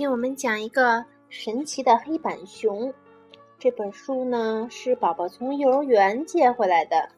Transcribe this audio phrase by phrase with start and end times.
[0.00, 2.90] 今天我们讲一个神奇的黑板熊。
[3.58, 7.10] 这本书呢是宝宝从幼儿园借回来的，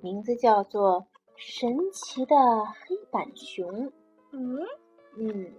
[0.00, 1.02] 名字叫做
[1.36, 2.34] 《神奇的
[2.64, 3.68] 黑板熊》。
[4.30, 4.58] 嗯
[5.18, 5.52] 嗯，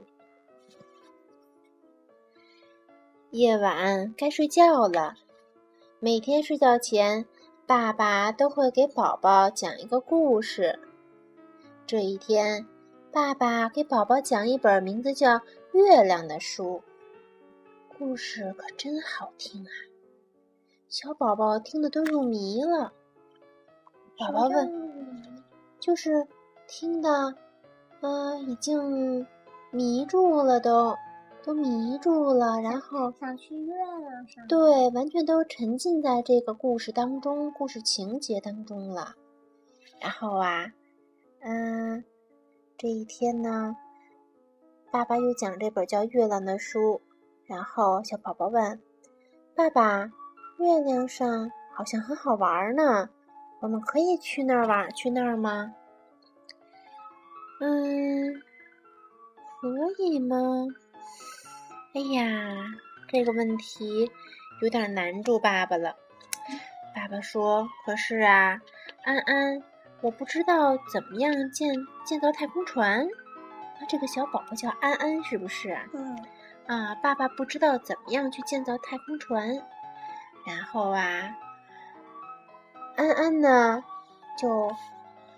[3.30, 5.14] 夜晚该睡觉了。
[6.00, 7.28] 每天睡觉前，
[7.68, 10.80] 爸爸都会给宝宝讲一个故事。
[11.86, 12.66] 这一天，
[13.12, 15.40] 爸爸给宝宝讲一本名字叫。
[15.74, 16.82] 月亮的书，
[17.98, 19.72] 故事可真好听啊！
[20.90, 22.94] 小宝宝听得都入迷了。
[24.18, 25.22] 宝宝问
[25.80, 26.28] ：“就是
[26.68, 27.36] 听的，
[28.02, 29.28] 嗯，已经
[29.72, 30.96] 迷住了，都
[31.44, 34.48] 都迷住了，然后想去月亮上。
[34.48, 39.14] 对，完全都沉浸在这个故事当中，故事情节当中了。
[40.02, 40.72] 然后啊，
[41.42, 42.04] 嗯，
[42.78, 43.76] 这一天呢。”
[44.90, 47.02] 爸爸又讲这本叫《月亮》的书，
[47.46, 48.82] 然后小宝宝问
[49.54, 50.12] ：“爸爸，
[50.58, 53.10] 月亮上好像很好玩呢，
[53.60, 55.76] 我们可以去那儿玩，去那儿吗
[57.60, 58.42] ？”“嗯，
[59.62, 60.38] 可以吗？”
[61.94, 62.66] 哎呀，
[63.10, 64.10] 这个问题
[64.62, 65.96] 有点难住爸爸了。
[66.96, 68.62] 爸爸说：“可是啊，
[69.04, 69.62] 安安，
[70.02, 73.06] 我不知道怎么样建建造太空船。”
[73.88, 75.78] 这个小宝宝叫安安，是不是？
[75.94, 76.18] 嗯。
[76.68, 79.64] 啊，爸爸不知道怎么样去建造太空船，
[80.46, 81.34] 然后啊，
[82.98, 83.82] 安安呢，
[84.38, 84.70] 就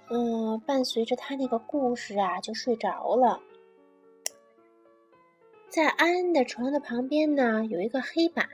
[0.10, 3.40] 嗯，伴随着他那个故事啊，就睡着了。
[5.70, 8.50] 在安安的床的旁边呢，有一个黑板，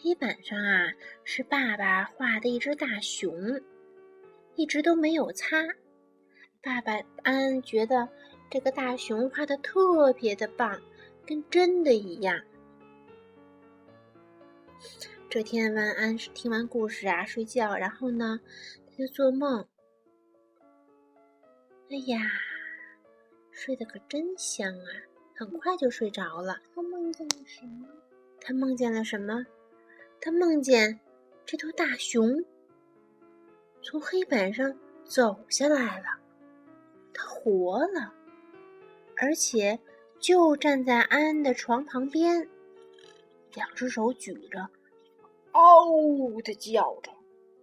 [0.00, 0.92] 黑板上啊
[1.24, 3.60] 是爸爸画的一只大熊，
[4.54, 5.56] 一直都没有擦。
[6.62, 6.92] 爸爸
[7.24, 8.08] 安安觉得。
[8.50, 10.80] 这个大熊画的特别的棒，
[11.26, 12.40] 跟真的一样。
[15.28, 18.40] 这天，晚安听完故事啊，睡觉，然后呢，
[18.86, 19.66] 他就做梦。
[21.90, 22.18] 哎呀，
[23.50, 24.88] 睡得可真香啊！
[25.34, 26.58] 很快就睡着了。
[26.74, 27.86] 他梦见了什么？
[28.40, 29.44] 他梦见了什么？
[30.20, 30.98] 他梦见
[31.44, 32.42] 这头大熊
[33.82, 36.06] 从黑板上走下来了，
[37.12, 38.14] 他活了。
[39.20, 39.78] 而且
[40.20, 42.48] 就站在安安的床旁边，
[43.54, 44.68] 两只手举着，
[45.52, 47.10] 嗷的叫着，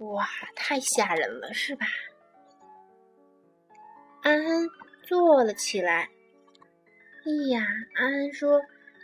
[0.05, 1.85] 哇，太吓人了，是吧？
[4.21, 4.67] 安安
[5.03, 6.09] 坐了起来。
[7.25, 8.61] 哎呀，安安说：“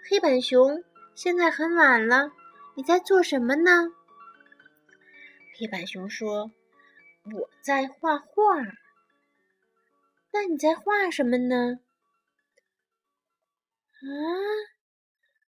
[0.09, 0.83] 黑板熊，
[1.15, 2.31] 现在很晚了，
[2.75, 3.93] 你在做什么呢？”
[5.57, 6.51] 黑板熊说
[7.33, 8.61] ：“我在画画。”
[10.33, 11.79] 那你在画什么呢？
[14.01, 14.07] 啊！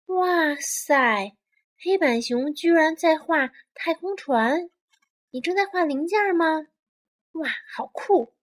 [0.05, 1.35] 哇塞，
[1.79, 4.69] 黑板熊居然在画太空船！
[5.31, 6.67] 你正在画零件吗？
[7.31, 8.35] 哇，好酷！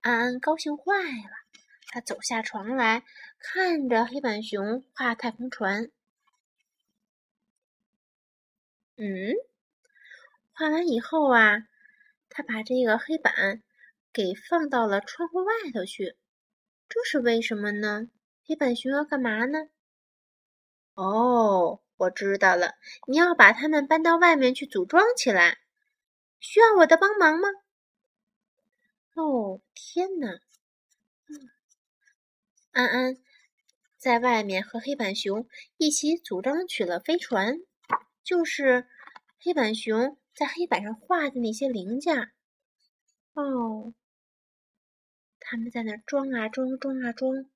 [0.00, 1.36] 安安高兴坏了，
[1.88, 3.04] 他走下床来
[3.38, 5.90] 看着黑板熊画太空船。
[8.96, 9.34] 嗯，
[10.54, 11.58] 画完以后啊，
[12.30, 13.62] 他把这个黑板
[14.10, 16.16] 给放到了窗户外头去，
[16.88, 18.08] 这是为什么呢？
[18.46, 19.68] 黑板熊要干嘛呢？
[20.94, 22.74] 哦，我知道了，
[23.08, 25.58] 你要把它们搬到外面去组装起来，
[26.38, 27.48] 需要我的帮忙吗？
[29.14, 30.40] 哦，天哪！
[32.70, 33.16] 安安
[33.96, 37.58] 在外面和黑板熊一起组装起了飞船，
[38.22, 38.86] 就是
[39.40, 42.30] 黑板熊在黑板上画的那些零件。
[43.32, 43.92] 哦，
[45.40, 47.46] 他们在那装啊装，装啊装。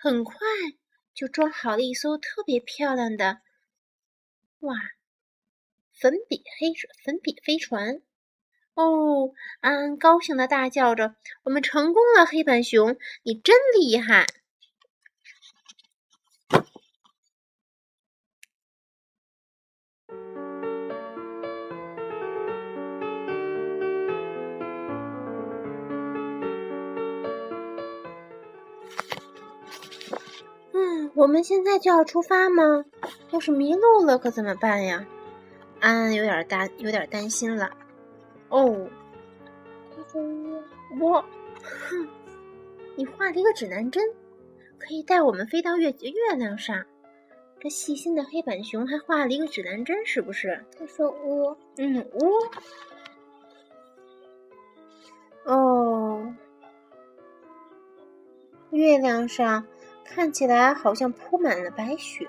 [0.00, 0.36] 很快
[1.12, 3.40] 就装好了一艘特别漂亮的，
[4.60, 4.74] 哇，
[5.92, 6.72] 粉笔黑
[7.04, 8.00] 粉笔飞船！
[8.74, 14.24] 哦，安安高兴的大叫着：“我们成功了，黑板熊，你真厉害！”
[31.18, 32.84] 我们现在就要出发吗？
[33.32, 35.04] 要是迷路了可怎么办呀？
[35.80, 37.68] 安安有点担，有点担心了。
[38.50, 38.88] 哦，
[41.00, 41.24] 我，
[41.60, 42.08] 哼，
[42.94, 44.00] 你画了一个指南针，
[44.78, 46.86] 可以带我们飞到月月亮上。
[47.58, 50.64] 这细心的黑板熊还画了一个指南针，是不是？
[50.78, 52.08] 他说我，嗯，
[55.44, 56.32] 我，哦，
[58.70, 59.66] 月亮上。
[60.10, 62.26] 看起来好像铺满了白雪。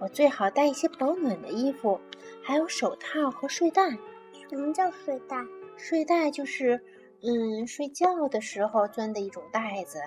[0.00, 1.98] 我最好带一些保暖的衣服，
[2.42, 3.96] 还有手套和睡袋。
[4.50, 5.36] 什么叫睡袋？
[5.76, 6.80] 睡袋就是，
[7.22, 10.00] 嗯，睡觉的时候钻的一种袋子，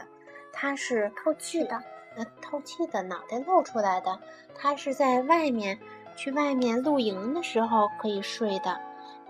[0.51, 1.81] 它是透气的。
[2.15, 4.19] 呃，透气的，脑袋露出来的。
[4.53, 5.79] 它是在外面
[6.17, 8.79] 去外面露营的时候可以睡的。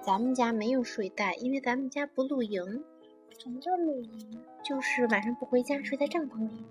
[0.01, 2.83] 咱们家没有睡袋，因为咱们家不露营，
[3.37, 4.41] 什么叫露营？
[4.63, 6.65] 就是晚上不回家，睡在帐篷里。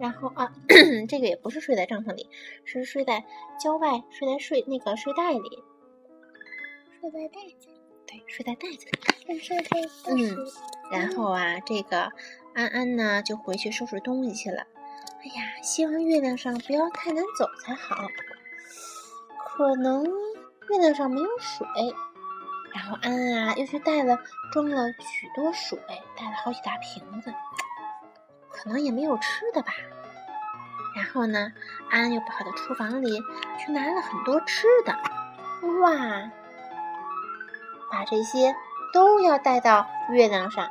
[0.00, 0.52] 然后啊，
[1.08, 2.28] 这个也不是睡在帐篷里，
[2.64, 3.24] 是睡在
[3.60, 5.62] 郊外，睡在睡那个睡袋里。
[7.00, 7.80] 睡在袋子里。
[8.06, 8.68] 对，睡在袋
[9.82, 10.30] 子里。
[10.30, 10.46] 嗯
[10.90, 12.10] 然后啊，这个
[12.54, 14.62] 安安呢就回去收拾东西去了。
[15.20, 18.06] 哎呀，希望月亮上不要太难走才好。
[19.44, 21.66] 可能月亮上没有水。
[22.72, 24.18] 然后安安啊又去带了
[24.52, 25.78] 装了许多水，
[26.16, 27.32] 带了好几大瓶子，
[28.58, 29.72] 可能也没有吃的吧。
[30.96, 31.52] 然后呢，
[31.90, 33.20] 安安又跑到厨房里
[33.58, 34.92] 去拿了很多吃的，
[35.80, 36.30] 哇！
[37.90, 38.54] 把这些
[38.92, 40.68] 都要带到月亮上，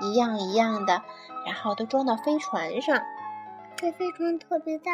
[0.00, 1.02] 一样一样的，
[1.44, 2.98] 然后都装到飞船上。
[3.76, 4.92] 这飞船特别大，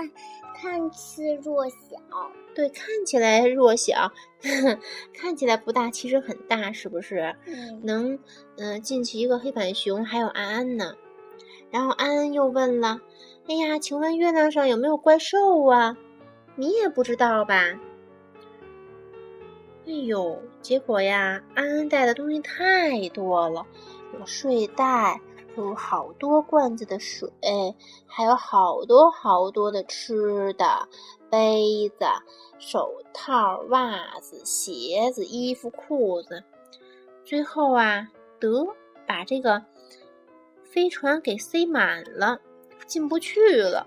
[0.55, 1.77] 看似弱小。
[2.55, 4.13] 对，看起来弱小，
[5.15, 7.37] 看起来不大，其实很大，是不是？
[7.47, 8.15] 嗯，能，
[8.57, 10.95] 嗯、呃，进去一个黑板熊，还有安安呢。
[11.71, 13.01] 然后安安又问了
[13.49, 15.97] ：“哎呀，请问月亮上有没有怪兽啊？
[16.55, 17.55] 你也不知道吧？”
[19.87, 23.65] 哎呦，结果呀，安安带的东西太多了，
[24.19, 25.21] 有睡袋，
[25.57, 27.31] 有好多罐子的水，
[28.07, 30.89] 还有好多好多的吃的，
[31.31, 32.05] 杯子、
[32.59, 36.43] 手套、袜子、鞋子、衣服、裤子。
[37.25, 38.09] 最后啊，
[38.41, 38.67] 得
[39.07, 39.63] 把这个
[40.77, 42.39] 飞船给塞满了，
[42.87, 43.87] 进不去了。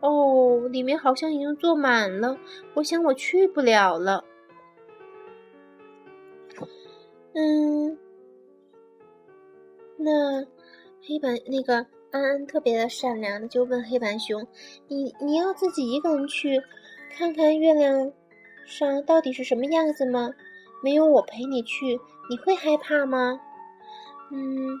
[0.00, 2.36] 哦，里面好像已经坐满了，
[2.74, 4.22] 我想我去不了了。
[7.32, 7.98] 嗯，
[9.96, 10.44] 那
[11.02, 11.76] 黑板那个
[12.10, 14.46] 安安特别的善良的就问黑板熊
[14.88, 16.60] ：“你你要自己一个人去
[17.10, 18.12] 看看月亮
[18.66, 20.34] 上到底是什么样子吗？
[20.82, 21.98] 没有我陪你去，
[22.28, 23.40] 你会害怕吗？”
[24.30, 24.78] 嗯，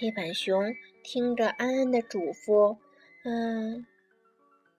[0.00, 2.78] 黑板熊听着安安的嘱咐，
[3.24, 3.84] 嗯，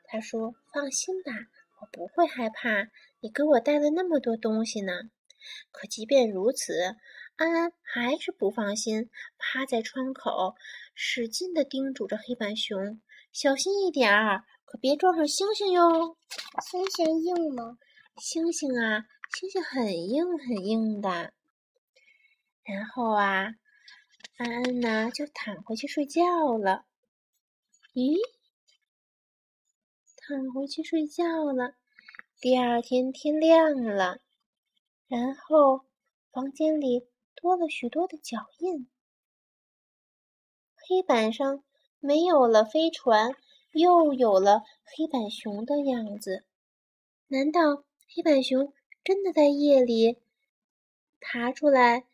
[0.06, 1.34] 他说：“放心吧，
[1.82, 2.88] 我不会害怕，
[3.20, 4.94] 你给我带了那么多东西呢。”
[5.74, 6.96] 可即便如此，
[7.36, 10.56] 安安还是不放心，趴在窗口，
[10.96, 13.02] 使劲地叮嘱着黑板熊
[13.34, 16.16] ：“小心一点儿，可别撞上星星哟。”
[16.64, 17.78] 星星硬吗？
[18.16, 19.04] 星星啊，
[19.38, 21.34] 星星很硬很硬的。
[22.64, 23.48] 然后啊，
[24.40, 26.24] 安安呢就躺回去睡觉
[26.58, 26.86] 了。
[27.94, 28.18] 咦，
[30.16, 31.76] 躺回去睡觉了。
[32.40, 34.20] 第二天天亮了。
[35.10, 35.82] 然后，
[36.32, 37.06] 房间里
[37.36, 38.88] 多了许多的脚印，
[40.78, 41.62] 黑板上
[42.00, 43.36] 没有了飞船，
[43.74, 46.46] 又有了黑板熊的样子。
[47.28, 50.18] 难道黑板熊真的在夜里
[51.20, 52.06] 爬出来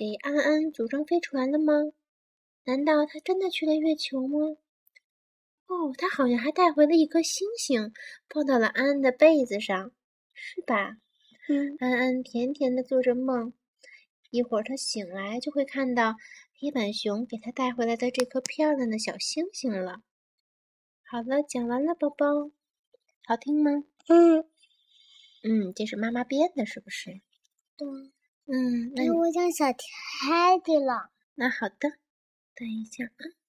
[0.00, 1.74] 给安安组装飞船了吗？
[2.64, 4.56] 难道他真的去了月球吗？
[5.66, 7.92] 哦，他好像还带回了一颗星星，
[8.26, 9.92] 放到了安安的被子上，
[10.32, 10.96] 是吧？
[11.50, 13.52] 嗯，安安甜甜的做着梦，
[14.30, 16.14] 一会儿他醒来就会看到
[16.58, 20.00] 黑板熊给他带回来的这颗漂亮的小星星了。
[21.04, 22.50] 好了，讲完了，宝宝，
[23.26, 23.84] 好听吗？
[24.08, 24.48] 嗯
[25.42, 27.20] 嗯，这是妈妈编的，是不是？
[27.76, 27.86] 对。
[27.86, 28.12] 嗯，
[28.50, 31.10] 那哎，你我想小泰迪了。
[31.36, 31.88] 那好的，
[32.56, 33.39] 等一下啊。